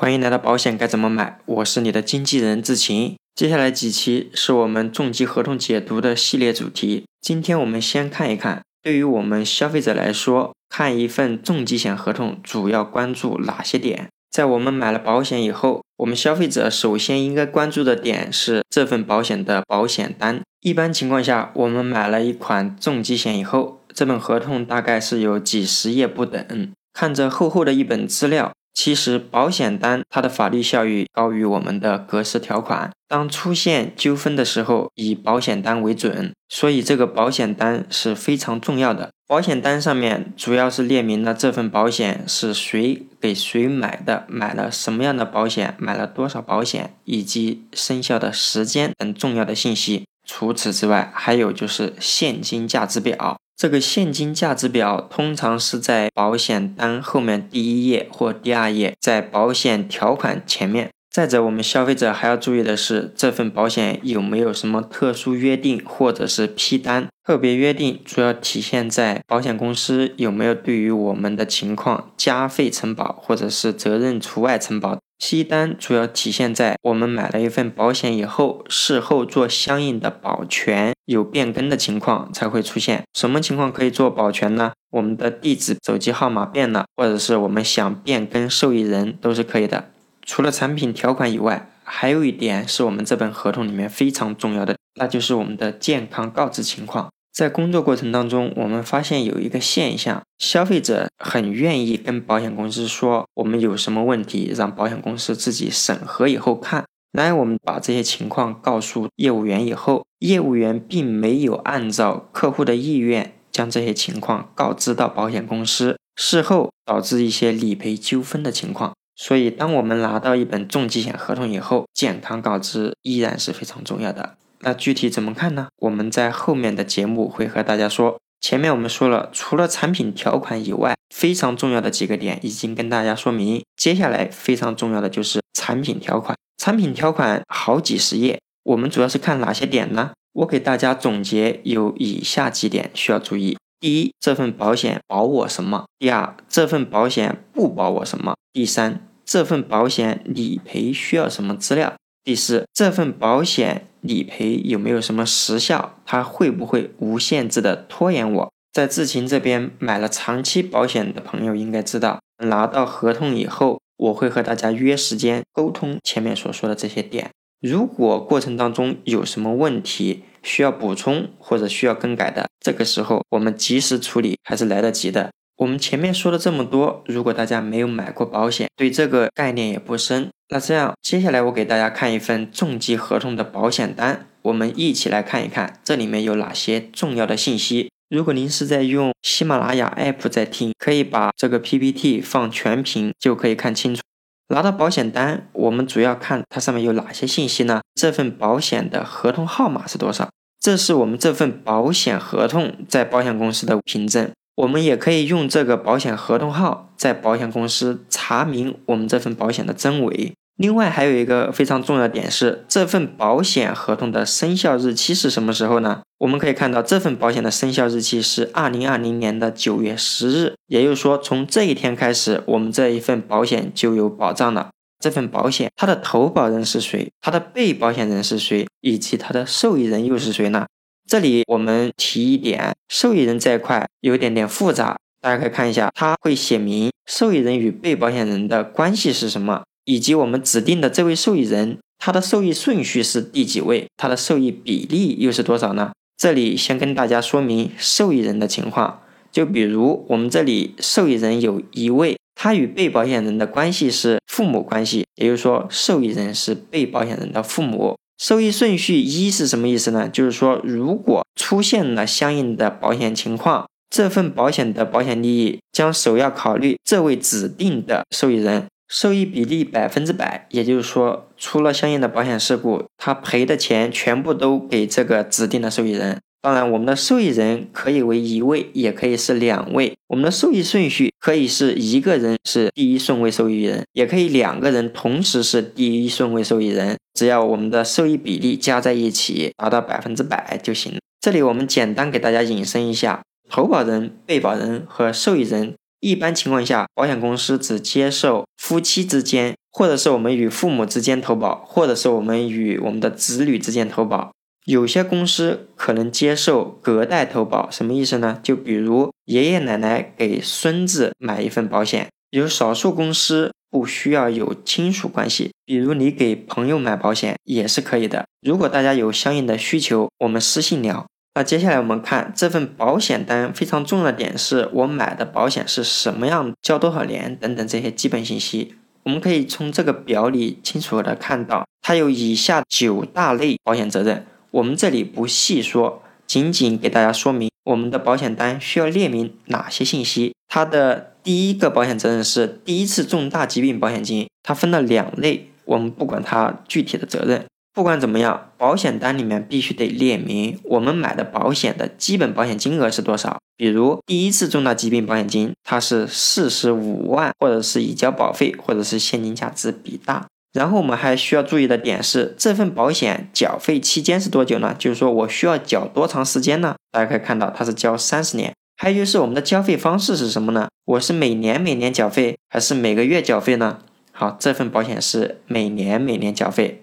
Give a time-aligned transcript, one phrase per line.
[0.00, 3.16] 欢迎来到保险该怎么买，我是你的经纪人志晴。
[3.34, 7.04] 接下来几期是我们重疾合同解读的系列主题。
[7.20, 14.08] 今天我们先看一看，对于我们消费者来说，看一份重疾险合同主要关注哪些点？
[14.30, 20.40] 在我们买了保险以后，我们消费者首先应该关注的点是这份保险的保险单。
[20.62, 26.72] 一般情况下，我们买了一款重疾险以后，这本合同大概是有几十页不等。
[26.94, 32.90] 看着厚厚的一本资料，其实保险单它的法律效益高于我们的格式条款。
[33.08, 39.10] 当出现纠纷的时候，以保险单为准，所以这个保险单是非常重要的。
[39.26, 50.04] 保险单上面主要是列明了这份保险是谁给谁买的，买了什么样的保险，买了多少保险，以及生效的时间等重要的信息。
[50.32, 53.36] 除此之外，还有就是现金价值表。
[53.56, 60.88] 这个现金价值表通常是在保险单后面第一页或第二页，在保险条款前面。
[61.10, 67.08] 再者，我们消费者还要注意的是，这份保险有没有什么特殊约定或者是批单？
[67.26, 74.96] 特别约定主要体现在保险公司有没有对于我们的情况加费承保，或者是责任除外承保。
[75.20, 83.04] 批单主要体现在我们买了一份保险以后，事后做相应的保全，有变更的情况才会出现。
[83.12, 84.72] 什么情况可以做保全呢？
[84.90, 89.90] 我们的地址、手机号码变了，或者是我们想变更受益人，都是可以的。
[90.24, 97.10] 除了产品条款以外，还有一点是我们这本合同里面非常重要的，那就是我们的健康告知情况。
[97.40, 106.84] 在工作过程当中，我们发现有一个现象，消费者很愿意跟保险公司说我们有什么问题，让保险公司自己审核以后看。
[107.12, 118.92] 来，我们把这些情况告诉业务员以后，业务员并没有按照客户的意愿将这些情况告知到保险公司，事后导致一些理赔纠纷的情况。
[119.16, 124.36] 所以，当我们拿到一本重疾险合同以后，健康告知依然是非常重要的。
[124.62, 125.68] 那具体怎么看呢？
[125.78, 128.18] 我们在后面的节目会和大家说。
[128.40, 133.62] 前面我们说了，除了产品条款以外，非常重要的几个点已经跟大家说明。
[133.76, 136.34] 接下来非常重要的就是产品条款。
[136.56, 140.12] 产品条款好几十页，我们主要是看哪些点呢？
[140.32, 145.84] 我给大家总结有以下几点需要注意：第一，这份保险保我什么？
[145.98, 148.34] 第二，这份保险不保我什么？
[148.54, 149.06] 第三。
[149.26, 151.94] 这份保险理赔需要什么资料？
[152.22, 155.94] 第四，这份保险理赔有没有什么时效？
[156.04, 158.52] 它会不会无限制的拖延我？
[158.72, 167.30] 在智勤这边买了长期保险的朋友应该知道，拿到合同以后，我会和大家约时间沟通前面所说的这些点。
[167.60, 175.30] 如果过程当中有什么问题需要补充或者需要更改的，这个时候我们及时处理还是来得及的。
[175.60, 187.90] 我们前面说了这么多，如果大家没有买过保险，对这个概念也不深，那这样接下来我给大家看一份重疾合同的保险单，我们一起来看一看这里面有哪些重要的信息。
[188.08, 194.00] 如果您是在用喜马拉雅 app 在听，可以把这个 PPT 放全屏，就可以看清楚。
[194.48, 197.82] 拿到保险单，我们主要看它上面有哪些信息呢？
[197.94, 200.30] 这份保险的合同号码是多少？
[200.58, 204.30] 这是我们这份保险合同在保险公司的凭证。
[204.60, 210.34] 我们也可以用这个保险合同号在保险公司查明我们这份保险的真伪。
[210.56, 216.02] 另外还有一个非常重要点是，这份保险合同的生效日期是什么时候呢？
[216.18, 224.68] 我们可以看到，这份保险的生效日期是二零二零年的九月十日，也就是说，从这一天开始，我们这一份保险就有保障了。
[225.02, 227.10] 这份保险它的投保人是谁？
[227.22, 228.66] 它的被保险人是谁？
[228.82, 230.66] 以及它的受益人又是谁呢？
[231.10, 245.90] 这里我们提一点，受益人这一块有点点复杂，大家可以看一下，它会写明受益人与被保险人的关系是什么，以及我们指定的这位受益人，他的受益顺序是第几位，他的受益比例又是多少呢？
[246.16, 249.00] 这里先跟大家说明受益人的情况，
[249.32, 257.96] 就比如我们这里受益人有一位，他与被保险人的关系是父母关系，也就是说受益人是被保险人的父母。
[258.20, 260.06] 受益顺序一是什么意思呢？
[260.06, 270.46] 就是说，如果出现了相应的保险情况，这份保险的保险利益将首要考虑这位指定的受益人，受益比例百分之百。
[270.50, 276.20] 也就是说，出了相应的保险事故，他赔的钱全部都给这个指定的受益人。
[276.42, 279.92] 当然，我们的受益人可以为一位，也可以是两位。
[280.08, 286.96] 我们的受益顺序可以是一个人是第一顺位受益人，也可以两个人同时是第一顺位受益人。
[287.12, 290.98] 只要我们的受益比例加在一起达到百分之百就行。
[291.20, 304.32] 这里我们简单给大家引申一下：投保人、被保人和受益人，一般情况下，保险公司只接受夫妻之间或者是我们与父母之间投保，或者是我们与我们的子女之间投保。
[304.70, 308.38] 有些公司可能接受隔代投保，什么意思呢？
[308.40, 318.26] 就比如爷爷奶奶给孙子买一份保险，有少数公司不需要有亲属关系，比如你给朋友买保险也是可以的。
[318.46, 321.04] 如果大家有相应的需求，我们私信聊。
[321.34, 328.76] 那接下来我们看这份保险单非常重要的点是我买的保险是什么样，交多少年等等这些基本信息。
[329.02, 334.24] 我们可以从这个表里清楚的看到，它有以下九大类保险责任。
[334.50, 340.34] 我们这里不细说，仅仅给大家说明我们的保险单需要列明哪些信息。
[340.48, 347.44] 它的第一个保险责任是第一次重大疾病保险金，它分了两类，我们不管它具体的责任。
[347.72, 353.38] 不管怎么样，保险单里面必须得列明我们买的保险的基本保险金额是多少。
[353.56, 360.26] 比如第一次重大疾病保险金，它是四十五万，或者是已交保费，或者是现金价值比大。
[360.52, 364.74] 然后我们还需要注意的点是，这份保险缴费期间是多久呢？
[364.78, 366.74] 就是说我需要缴多长时间呢？
[366.90, 368.52] 大家可以看到，它是交三十年。
[368.76, 370.68] 还有就是我们的交费方式是什么呢？
[370.86, 373.78] 我是每年每年缴费，还是每个月缴费呢？
[374.10, 376.82] 好，这份保险是每年每年缴费。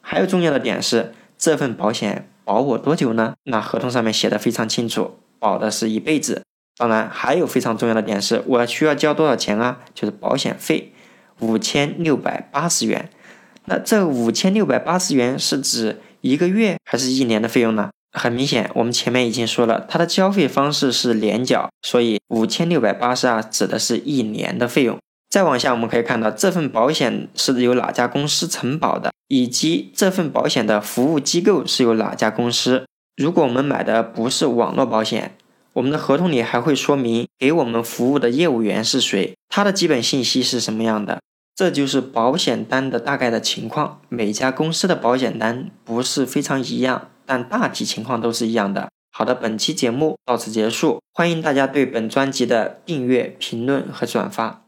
[0.00, 3.34] 还有重要的点是，这份保险保我多久呢？
[3.44, 6.42] 那合同上面写的非常清楚，保的是一辈子。
[6.76, 9.80] 当然，还有非常重要的点是，我需要交多少钱啊？
[9.94, 10.92] 就是保险费。
[11.40, 13.10] 五千六百八十元，
[13.66, 17.90] 那这五千六百八十元是指一个月还是一年的费用呢？
[18.12, 24.98] 很明显，我们前面已经说了，它的交费方式是年缴，所以五千六百八十啊，指的是一年的费用。
[25.28, 32.86] 再往下，我们可以看到这份保险是由哪家公司承保的，以及这份保险的服务机构是由哪家公司。
[33.14, 35.36] 如果我们买的不是网络保险，
[35.78, 41.20] 我们的合同里还会说明给我们服务的业务员是谁，他的基本信息是什么样的。
[41.54, 48.88] 这就是保险单的大概的情况，每家公司的保险单不是非常一样，但大体情况都是一样的。
[49.12, 54.67] 好的，本期节目到此结束，欢迎大家对本专辑的订阅、评论和转发。